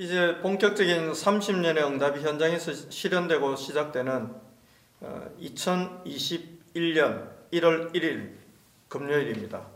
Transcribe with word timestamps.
이제 0.00 0.38
본격적인 0.40 1.12
30년의 1.12 1.84
응답이 1.84 2.22
현장에서 2.22 2.72
실현되고 2.72 3.54
시작되는 3.54 4.34
2021년 5.42 7.28
1월 7.52 7.92
1일 7.92 8.32
금요일입니다. 8.88 9.66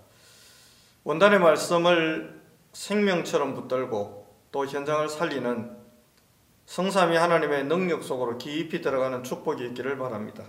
원단의 1.05 1.41
말씀을 1.41 2.41
생명처럼 2.73 3.55
붙들고 3.55 4.27
또 4.51 4.67
현장을 4.67 5.07
살리는 5.11 5.77
성삼위 6.65 7.19
하나님의 7.19 7.65
능력 7.65 8.03
속으로 8.03 8.39
깊이 8.39 8.81
들어가는 8.81 9.25
축복이 9.25 9.63
있기를 9.67 9.99
바랍니다. 9.99 10.45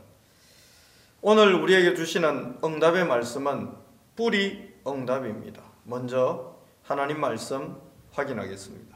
오늘 1.19 1.53
우리에게 1.53 1.95
주시는 1.95 2.59
응답의 2.63 3.05
말씀은 3.07 3.73
뿌리 4.15 4.73
응답입니다. 4.87 5.61
먼저 5.83 6.55
하나님 6.81 7.19
말씀 7.19 7.75
확인하겠습니다. 8.13 8.94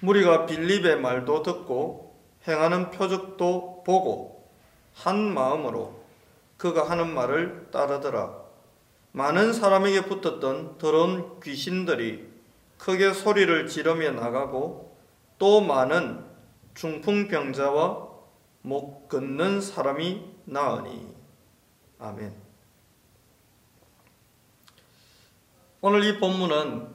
무리가 0.00 0.46
빌립의 0.46 1.00
말도 1.00 1.42
듣고 1.42 2.16
행하는 2.48 2.90
표적도 2.90 3.82
보고 3.84 4.48
한 4.94 5.32
마음으로 5.32 6.00
그가 6.56 6.88
하는 6.88 7.14
말을 7.14 7.68
따르더라. 7.70 8.38
많은 9.12 9.52
사람에게 9.52 10.06
붙었던 10.06 10.78
더러운 10.78 11.40
귀신들이 11.40 12.28
크게 12.78 13.12
소리를 13.12 13.66
지르며 13.66 14.12
나가고 14.12 14.96
또 15.38 15.60
많은 15.60 16.24
중풍병자와 16.74 18.08
목 18.62 19.08
긋는 19.08 19.60
사람이 19.60 20.24
나으니 20.44 21.14
아멘. 21.98 22.34
오늘 25.82 26.04
이 26.04 26.18
본문은 26.18 26.88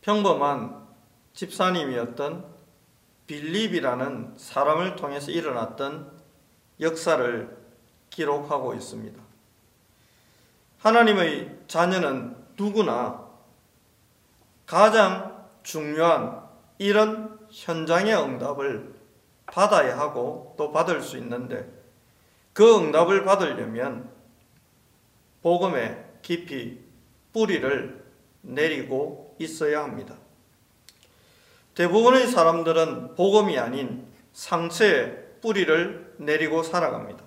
평범한 0.00 0.81
집사님이었던 1.34 2.44
빌립이라는 3.26 4.34
사람을 4.36 4.96
통해서 4.96 5.30
일어났던 5.30 6.10
역사를 6.80 7.56
기록하고 8.10 8.74
있습니다. 8.74 9.22
하나님의 10.78 11.58
자녀는 11.68 12.36
누구나 12.58 13.28
가장 14.66 15.46
중요한 15.62 16.42
이런 16.78 17.38
현장의 17.50 18.14
응답을 18.14 18.94
받아야 19.46 19.98
하고 19.98 20.54
또 20.58 20.72
받을 20.72 21.02
수 21.02 21.16
있는데 21.18 21.70
그 22.52 22.78
응답을 22.78 23.24
받으려면 23.24 24.10
복음에 25.42 26.04
깊이 26.22 26.80
뿌리를 27.32 28.04
내리고 28.42 29.36
있어야 29.38 29.82
합니다. 29.82 30.16
대부분의 31.74 32.26
사람들은 32.26 33.14
복음이 33.14 33.58
아닌 33.58 34.06
상처에 34.32 35.38
뿌리를 35.40 36.14
내리고 36.18 36.62
살아갑니다. 36.62 37.22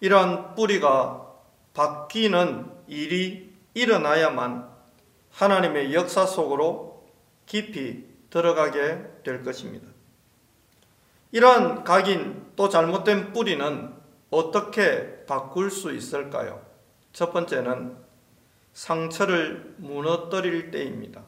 이러한 0.00 0.54
뿌리가 0.54 1.30
바뀌는 1.74 2.70
일이 2.88 3.54
일어나야만 3.74 4.68
하나님의 5.30 5.94
역사 5.94 6.26
속으로 6.26 7.06
깊이 7.46 8.06
들어가게 8.30 9.22
될 9.22 9.42
것입니다. 9.42 9.86
이러한 11.32 11.84
각인 11.84 12.52
또 12.56 12.68
잘못된 12.68 13.32
뿌리는 13.32 13.94
어떻게 14.30 15.24
바꿀 15.26 15.70
수 15.70 15.92
있을까요? 15.92 16.64
첫 17.12 17.32
번째는 17.32 17.96
상처를 18.72 19.74
무너뜨릴 19.78 20.70
때입니다. 20.70 21.22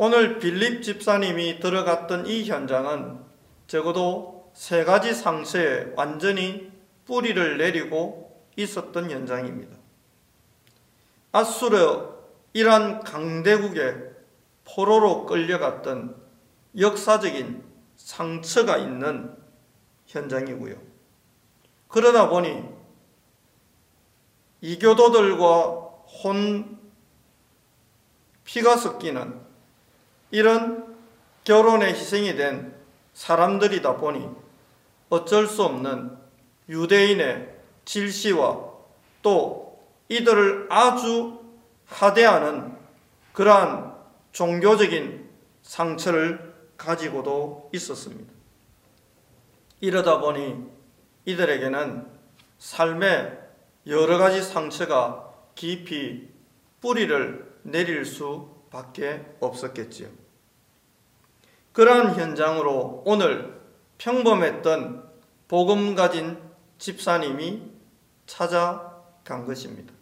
오늘 0.00 0.38
빌립 0.38 0.84
집사님이 0.84 1.58
들어갔던 1.58 2.28
이 2.28 2.44
현장은 2.44 3.18
적어도 3.66 4.48
세 4.54 4.84
가지 4.84 5.12
상처에 5.12 5.92
완전히 5.96 6.70
뿌리를 7.04 7.58
내리고 7.58 8.46
있었던 8.54 9.10
현장입니다. 9.10 9.76
아수르 11.32 12.10
이란 12.52 13.00
강대국의 13.00 14.12
포로로 14.64 15.26
끌려갔던 15.26 16.14
역사적인 16.78 17.64
상처가 17.96 18.76
있는 18.76 19.36
현장이고요. 20.06 20.76
그러다 21.88 22.28
보니 22.28 22.62
이교도들과 24.60 25.46
혼 26.22 26.78
피가 28.44 28.76
섞이는 28.76 29.47
이런 30.30 30.96
결혼에 31.44 31.88
희생이 31.88 32.36
된 32.36 32.74
사람들이다 33.14 33.96
보니 33.96 34.28
어쩔 35.08 35.46
수 35.46 35.64
없는 35.64 36.16
유대인의 36.68 37.56
질시와 37.84 38.68
또 39.22 39.78
이들을 40.08 40.66
아주 40.70 41.40
하대하는 41.86 42.76
그러한 43.32 43.94
종교적인 44.32 45.28
상처를 45.62 46.54
가지고도 46.76 47.70
있었습니다. 47.72 48.32
이러다 49.80 50.20
보니 50.20 50.64
이들에게는 51.24 52.06
삶의 52.58 53.38
여러 53.86 54.18
가지 54.18 54.42
상처가 54.42 55.32
깊이 55.54 56.28
뿌리를 56.80 57.58
내릴 57.62 58.04
수 58.04 58.57
밖에 58.70 59.24
없었겠지요. 59.40 60.08
그러한 61.72 62.14
현장으로 62.14 63.02
오늘 63.06 63.58
평범했던 63.98 65.08
복음 65.48 65.94
가진 65.94 66.38
집사님이 66.78 67.62
찾아간 68.26 69.44
것입니다. 69.46 69.92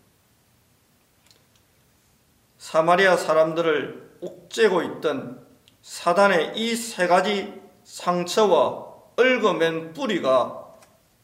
사마리아 2.59 3.17
사람들을 3.17 4.17
옥죄고 4.21 4.83
있던 4.83 5.47
사단의 5.83 6.57
이 6.57 6.75
세 6.75 7.07
가지 7.07 7.55
상처와 7.85 8.87
얽어맨 9.17 9.93
뿌리가 9.93 10.67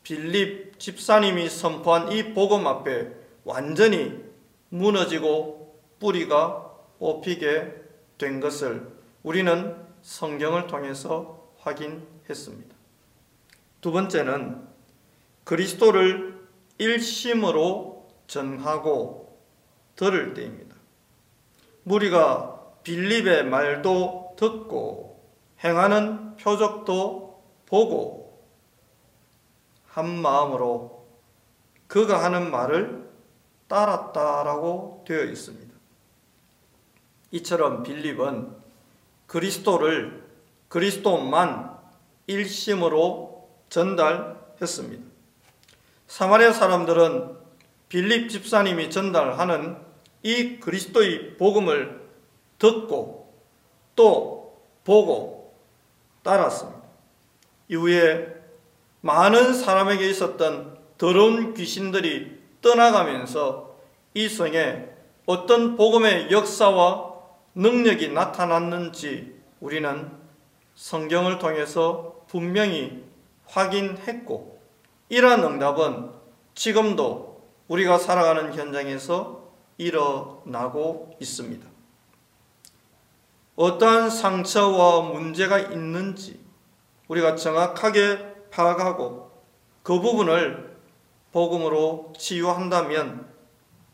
빌립 0.04 0.78
집사님이 0.78 1.48
선포한 1.48 2.12
이 2.12 2.32
복음 2.32 2.66
앞에 2.66 3.08
완전히 3.44 4.22
무너지고 4.68 5.80
뿌리가 5.98 6.71
뽑히게 7.02 7.82
된 8.16 8.38
것을 8.38 8.88
우리는 9.24 9.76
성경을 10.02 10.68
통해서 10.68 11.52
확인했습니다. 11.58 12.76
두 13.80 13.90
번째는 13.90 14.68
그리스도를 15.42 16.40
일심으로 16.78 18.08
전하고 18.28 19.36
들을 19.96 20.32
때입니다. 20.34 20.76
무리가 21.82 22.60
빌립의 22.84 23.46
말도 23.46 24.36
듣고 24.38 25.20
행하는 25.64 26.36
표적도 26.36 27.42
보고 27.66 28.46
한 29.86 30.08
마음으로 30.08 31.04
그가 31.88 32.22
하는 32.22 32.52
말을 32.52 33.10
따랐다라고 33.66 35.04
되어 35.06 35.24
있습니다. 35.24 35.71
이처럼 37.32 37.82
빌립은 37.82 38.50
그리스도를 39.26 40.22
그리스도만 40.68 41.76
일심으로 42.26 43.48
전달했습니다. 43.68 45.04
사마리아 46.06 46.52
사람들은 46.52 47.36
빌립 47.88 48.28
집사님이 48.28 48.90
전달하는 48.90 49.76
이 50.22 50.60
그리스도의 50.60 51.36
복음을 51.36 52.00
듣고 52.58 53.34
또 53.96 54.62
보고 54.84 55.54
따랐습니다. 56.22 56.82
이후에 57.68 58.28
많은 59.00 59.54
사람에게 59.54 60.08
있었던 60.10 60.78
더러운 60.96 61.54
귀신들이 61.54 62.40
떠나가면서 62.60 63.76
이 64.14 64.28
성에 64.28 64.88
어떤 65.26 65.76
복음의 65.76 66.30
역사와 66.30 67.11
능력이 67.54 68.08
나타났는지 68.08 69.40
우리는 69.60 70.10
성경을 70.74 71.38
통해서 71.38 72.24
분명히 72.26 73.04
확인했고 73.46 74.60
이러한 75.08 75.44
응답은 75.44 76.10
지금도 76.54 77.42
우리가 77.68 77.98
살아가는 77.98 78.54
현장에서 78.54 79.42
일어나고 79.76 81.16
있습니다. 81.20 81.66
어떠한 83.56 84.08
상처와 84.08 85.12
문제가 85.12 85.58
있는지 85.58 86.40
우리가 87.08 87.36
정확하게 87.36 88.48
파악하고 88.50 89.30
그 89.82 90.00
부분을 90.00 90.76
복음으로 91.32 92.12
치유한다면 92.16 93.26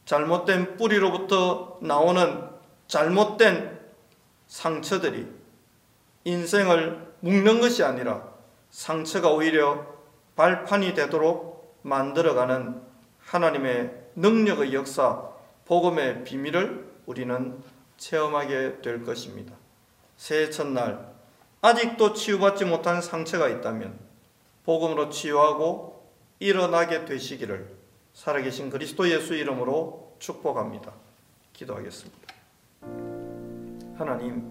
잘못된 0.05 0.77
뿌리로부터 0.77 1.79
나오는 1.83 2.58
잘못된 2.89 3.79
상처들이 4.47 5.27
인생을 6.25 7.07
묶는 7.21 7.61
것이 7.61 7.85
아니라 7.85 8.27
상처가 8.71 9.31
오히려 9.31 9.87
발판이 10.37 10.95
되도록 10.95 11.79
만들어가는 11.83 12.83
하나님의 13.21 13.93
능력의 14.17 14.75
역사, 14.75 15.29
복음의 15.67 16.25
비밀을 16.25 16.89
우리는 17.07 17.63
체험하게 17.99 18.81
될 18.83 19.05
것입니다. 19.05 19.55
새해 20.17 20.51
첫날 20.51 21.13
아직도 21.61 22.15
치유받지 22.15 22.65
못한 22.65 23.03
상처가 23.03 23.49
있다면 23.49 23.99
복음으로 24.65 25.11
치유하고 25.11 26.09
일어나게 26.39 27.05
되시기를 27.05 27.77
살아계신 28.15 28.71
그리스도 28.71 29.09
예수 29.11 29.35
이름으로 29.35 30.17
축복합니다. 30.19 30.93
기도하겠습니다. 31.53 32.18
하나님, 33.99 34.45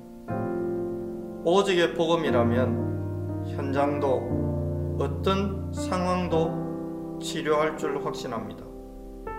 오직의 1.45 1.93
복음이라면 1.93 3.45
현장도 3.55 4.97
어떤 4.99 5.71
상황도 5.71 7.19
치료할 7.21 7.77
줄 7.77 8.03
확신합니다. 8.03 8.65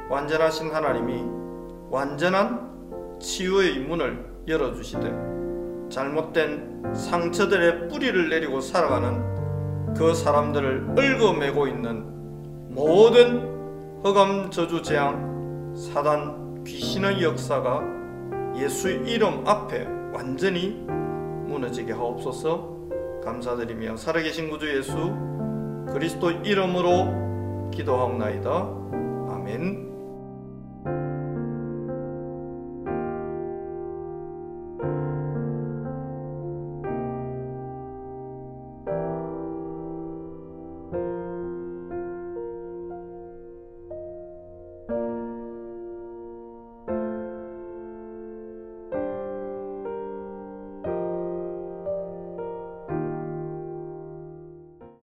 완전하신 0.08 0.74
하나님이 0.74 1.24
완전한 1.90 3.18
치유의 3.20 3.80
문을 3.80 4.44
열어주시되 4.48 5.88
잘못된 5.90 6.94
상처들의 6.94 7.88
뿌리를 7.88 8.30
내리고 8.30 8.62
살아가는 8.62 9.92
그 9.92 10.14
사람들을 10.14 10.96
얽어매고 10.96 11.66
있는 11.66 12.72
모든 12.72 14.02
흑암 14.02 14.50
저주 14.50 14.80
재앙 14.80 15.74
사단 15.76 16.64
귀신의 16.64 17.22
역사가 17.22 17.97
예수 18.60 18.88
이름 18.90 19.46
앞에 19.46 19.86
완전히 20.12 20.70
무너지게 21.46 21.92
하옵소서. 21.92 22.76
감사드리며 23.24 23.96
살아계신 23.96 24.50
구주 24.50 24.76
예수 24.76 24.94
그리스도 25.92 26.30
이름으로 26.30 27.70
기도하옵나이다. 27.70 28.50
아멘 29.30 29.87